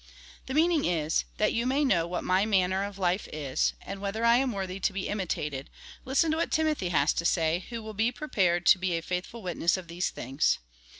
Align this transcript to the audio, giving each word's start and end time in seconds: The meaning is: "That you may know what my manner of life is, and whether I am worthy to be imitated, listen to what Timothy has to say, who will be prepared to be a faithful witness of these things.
The 0.47 0.55
meaning 0.55 0.83
is: 0.85 1.25
"That 1.37 1.53
you 1.53 1.67
may 1.67 1.85
know 1.85 2.07
what 2.07 2.23
my 2.23 2.43
manner 2.43 2.83
of 2.83 2.97
life 2.97 3.27
is, 3.31 3.73
and 3.85 4.01
whether 4.01 4.25
I 4.25 4.37
am 4.37 4.51
worthy 4.51 4.79
to 4.79 4.91
be 4.91 5.07
imitated, 5.07 5.69
listen 6.05 6.31
to 6.31 6.37
what 6.37 6.49
Timothy 6.51 6.89
has 6.89 7.13
to 7.13 7.23
say, 7.23 7.65
who 7.69 7.83
will 7.83 7.93
be 7.93 8.11
prepared 8.11 8.65
to 8.65 8.79
be 8.79 8.97
a 8.97 9.03
faithful 9.03 9.43
witness 9.43 9.77
of 9.77 9.89
these 9.89 10.09
things. 10.09 10.57